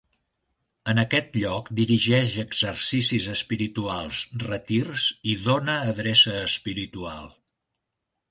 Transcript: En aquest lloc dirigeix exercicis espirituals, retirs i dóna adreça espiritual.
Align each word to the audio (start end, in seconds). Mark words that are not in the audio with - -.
En 0.91 1.01
aquest 1.01 1.35
lloc 1.41 1.67
dirigeix 1.79 2.31
exercicis 2.43 3.27
espirituals, 3.33 4.23
retirs 4.45 5.05
i 5.33 5.35
dóna 5.49 5.75
adreça 5.93 6.35
espiritual. 6.49 7.29